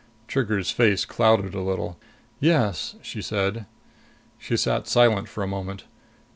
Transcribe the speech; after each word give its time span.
Trigger's 0.27 0.71
face 0.71 1.05
clouded 1.05 1.53
a 1.53 1.61
little. 1.61 1.99
"Yes," 2.39 2.95
she 3.03 3.21
said. 3.21 3.67
She 4.39 4.57
sat 4.57 4.87
silent 4.87 5.27
for 5.29 5.43
a 5.43 5.47
moment. 5.47 5.83